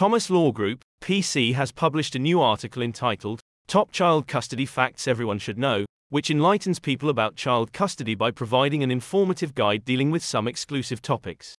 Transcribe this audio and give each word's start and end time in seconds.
Thomas 0.00 0.30
Law 0.30 0.50
Group, 0.50 0.80
PC 1.02 1.52
has 1.52 1.72
published 1.72 2.14
a 2.14 2.18
new 2.18 2.40
article 2.40 2.80
entitled 2.80 3.40
Top 3.68 3.92
Child 3.92 4.26
Custody 4.26 4.64
Facts 4.64 5.06
Everyone 5.06 5.38
Should 5.38 5.58
Know, 5.58 5.84
which 6.08 6.30
enlightens 6.30 6.78
people 6.78 7.10
about 7.10 7.36
child 7.36 7.74
custody 7.74 8.14
by 8.14 8.30
providing 8.30 8.82
an 8.82 8.90
informative 8.90 9.54
guide 9.54 9.84
dealing 9.84 10.10
with 10.10 10.24
some 10.24 10.48
exclusive 10.48 11.02
topics. 11.02 11.54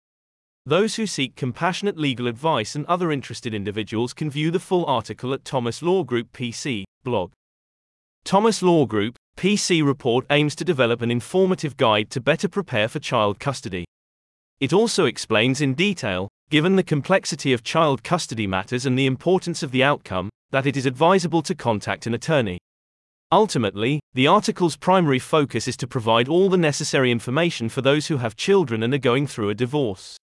Those 0.64 0.94
who 0.94 1.06
seek 1.06 1.36
compassionate 1.36 1.98
legal 1.98 2.26
advice 2.26 2.74
and 2.74 2.86
other 2.86 3.12
interested 3.12 3.52
individuals 3.52 4.14
can 4.14 4.30
view 4.30 4.50
the 4.50 4.58
full 4.58 4.86
article 4.86 5.34
at 5.34 5.44
Thomas 5.44 5.82
Law 5.82 6.02
Group 6.02 6.32
PC 6.32 6.84
blog. 7.04 7.32
Thomas 8.24 8.62
Law 8.62 8.86
Group 8.86 9.16
PC 9.36 9.84
report 9.84 10.24
aims 10.30 10.54
to 10.54 10.64
develop 10.64 11.02
an 11.02 11.10
informative 11.10 11.76
guide 11.76 12.08
to 12.08 12.22
better 12.22 12.48
prepare 12.48 12.88
for 12.88 13.00
child 13.00 13.38
custody. 13.38 13.84
It 14.60 14.72
also 14.72 15.04
explains 15.04 15.60
in 15.60 15.74
detail, 15.74 16.30
given 16.50 16.74
the 16.74 16.82
complexity 16.82 17.52
of 17.52 17.62
child 17.62 18.02
custody 18.02 18.46
matters 18.46 18.84
and 18.84 18.98
the 18.98 19.06
importance 19.06 19.62
of 19.62 19.70
the 19.70 19.84
outcome, 19.84 20.28
that 20.50 20.66
it 20.66 20.76
is 20.76 20.84
advisable 20.84 21.42
to 21.42 21.54
contact 21.54 22.06
an 22.06 22.14
attorney. 22.14 22.58
Ultimately, 23.32 24.00
the 24.14 24.26
article's 24.26 24.76
primary 24.76 25.20
focus 25.20 25.68
is 25.68 25.76
to 25.76 25.86
provide 25.86 26.28
all 26.28 26.48
the 26.48 26.56
necessary 26.56 27.12
information 27.12 27.68
for 27.68 27.80
those 27.80 28.08
who 28.08 28.16
have 28.16 28.34
children 28.34 28.82
and 28.82 28.92
are 28.92 28.98
going 28.98 29.28
through 29.28 29.48
a 29.48 29.54
divorce. 29.54 30.16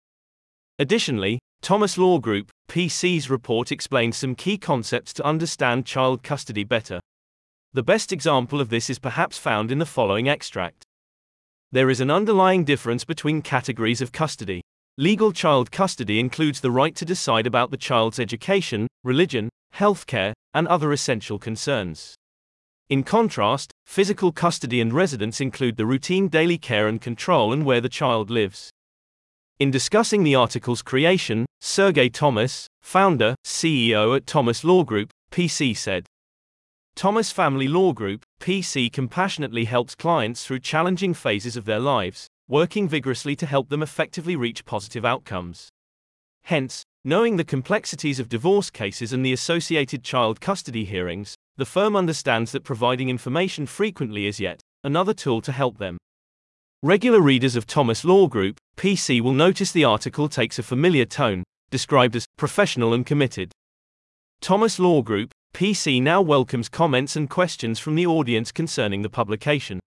Additionally, 0.78 1.38
Thomas 1.60 1.98
Law 1.98 2.18
Group, 2.18 2.50
PC's 2.68 3.28
report 3.28 3.70
explains 3.70 4.16
some 4.16 4.34
key 4.34 4.56
concepts 4.56 5.12
to 5.12 5.24
understand 5.24 5.84
child 5.84 6.22
custody 6.22 6.64
better. 6.64 7.00
The 7.74 7.82
best 7.82 8.12
example 8.12 8.62
of 8.62 8.70
this 8.70 8.88
is 8.88 8.98
perhaps 8.98 9.36
found 9.36 9.70
in 9.70 9.78
the 9.78 9.86
following 9.86 10.28
extract. 10.28 10.84
There 11.72 11.90
is 11.90 12.00
an 12.00 12.10
underlying 12.10 12.64
difference 12.64 13.04
between 13.04 13.42
categories 13.42 14.00
of 14.00 14.12
custody. 14.12 14.62
Legal 14.96 15.32
child 15.32 15.72
custody 15.72 16.20
includes 16.20 16.60
the 16.60 16.70
right 16.70 16.94
to 16.94 17.04
decide 17.04 17.48
about 17.48 17.72
the 17.72 17.76
child's 17.76 18.20
education, 18.20 18.86
religion, 19.02 19.48
healthcare, 19.74 20.32
and 20.54 20.68
other 20.68 20.92
essential 20.92 21.36
concerns. 21.36 22.14
In 22.88 23.02
contrast, 23.02 23.72
physical 23.84 24.30
custody 24.30 24.80
and 24.80 24.92
residence 24.92 25.40
include 25.40 25.76
the 25.78 25.84
routine 25.84 26.28
daily 26.28 26.58
care 26.58 26.86
and 26.86 27.00
control 27.00 27.52
and 27.52 27.64
where 27.64 27.80
the 27.80 27.88
child 27.88 28.30
lives. 28.30 28.70
In 29.58 29.72
discussing 29.72 30.22
the 30.22 30.36
article's 30.36 30.80
creation, 30.80 31.44
Sergey 31.60 32.08
Thomas, 32.08 32.68
founder, 32.80 33.34
CEO 33.44 34.16
at 34.16 34.28
Thomas 34.28 34.62
Law 34.62 34.84
Group, 34.84 35.10
PC 35.32 35.76
said, 35.76 36.06
Thomas 36.94 37.32
Family 37.32 37.66
Law 37.66 37.92
Group, 37.92 38.22
PC 38.40 38.92
compassionately 38.92 39.64
helps 39.64 39.96
clients 39.96 40.46
through 40.46 40.60
challenging 40.60 41.14
phases 41.14 41.56
of 41.56 41.64
their 41.64 41.80
lives, 41.80 42.28
working 42.48 42.88
vigorously 42.88 43.34
to 43.36 43.46
help 43.46 43.68
them 43.68 43.82
effectively 43.82 44.36
reach 44.36 44.64
positive 44.64 45.04
outcomes. 45.04 45.68
Hence, 46.44 46.82
knowing 47.04 47.36
the 47.36 47.44
complexities 47.44 48.20
of 48.20 48.28
divorce 48.28 48.70
cases 48.70 49.12
and 49.12 49.24
the 49.24 49.32
associated 49.32 50.04
child 50.04 50.40
custody 50.40 50.84
hearings, 50.84 51.34
the 51.56 51.64
firm 51.64 51.96
understands 51.96 52.52
that 52.52 52.64
providing 52.64 53.08
information 53.08 53.66
frequently 53.66 54.26
is 54.26 54.40
yet 54.40 54.60
another 54.82 55.14
tool 55.14 55.40
to 55.40 55.52
help 55.52 55.78
them. 55.78 55.96
Regular 56.82 57.20
readers 57.20 57.56
of 57.56 57.66
Thomas 57.66 58.04
Law 58.04 58.26
Group, 58.26 58.58
PC 58.76 59.22
will 59.22 59.32
notice 59.32 59.72
the 59.72 59.84
article 59.84 60.28
takes 60.28 60.58
a 60.58 60.62
familiar 60.62 61.06
tone, 61.06 61.42
described 61.70 62.14
as 62.14 62.26
professional 62.36 62.92
and 62.92 63.06
committed. 63.06 63.52
Thomas 64.42 64.78
Law 64.78 65.00
Group, 65.00 65.30
PC 65.54 66.02
now 66.02 66.20
welcomes 66.20 66.68
comments 66.68 67.16
and 67.16 67.30
questions 67.30 67.78
from 67.78 67.94
the 67.94 68.06
audience 68.06 68.52
concerning 68.52 69.00
the 69.00 69.08
publication. 69.08 69.80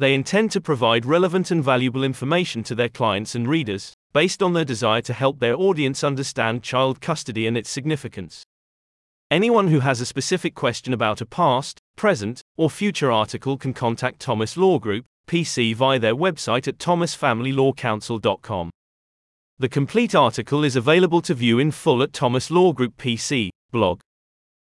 They 0.00 0.14
intend 0.14 0.50
to 0.52 0.62
provide 0.62 1.04
relevant 1.04 1.50
and 1.50 1.62
valuable 1.62 2.02
information 2.02 2.62
to 2.62 2.74
their 2.74 2.88
clients 2.88 3.34
and 3.34 3.46
readers, 3.46 3.92
based 4.14 4.42
on 4.42 4.54
their 4.54 4.64
desire 4.64 5.02
to 5.02 5.12
help 5.12 5.40
their 5.40 5.54
audience 5.54 6.02
understand 6.02 6.62
child 6.62 7.02
custody 7.02 7.46
and 7.46 7.54
its 7.54 7.68
significance. 7.68 8.42
Anyone 9.30 9.68
who 9.68 9.80
has 9.80 10.00
a 10.00 10.06
specific 10.06 10.54
question 10.54 10.94
about 10.94 11.20
a 11.20 11.26
past, 11.26 11.80
present, 11.96 12.40
or 12.56 12.70
future 12.70 13.12
article 13.12 13.58
can 13.58 13.74
contact 13.74 14.20
Thomas 14.20 14.56
Law 14.56 14.78
Group, 14.78 15.04
PC 15.26 15.76
via 15.76 15.98
their 15.98 16.16
website 16.16 16.66
at 16.66 16.78
thomasfamilylawcounsel.com. 16.78 18.70
The 19.58 19.68
complete 19.68 20.14
article 20.14 20.64
is 20.64 20.76
available 20.76 21.20
to 21.20 21.34
view 21.34 21.58
in 21.58 21.72
full 21.72 22.02
at 22.02 22.14
Thomas 22.14 22.50
Law 22.50 22.72
Group 22.72 22.96
PC 22.96 23.50
blog. 23.70 24.00